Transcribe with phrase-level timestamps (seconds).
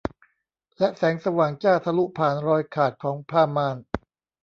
[0.77, 3.77] และแสงสว่างจ้าทะลุผ่านรอยขาดของผ้าม่าน